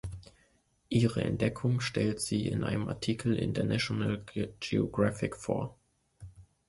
Ihre 0.89 1.21
Entdeckung 1.21 1.79
stellte 1.79 2.21
sie 2.21 2.47
in 2.47 2.63
einem 2.63 2.87
Artikel 2.89 3.35
in 3.37 3.53
der 3.53 3.65
"National 3.65 4.25
Geographic" 4.59 5.35
vor. 5.37 5.77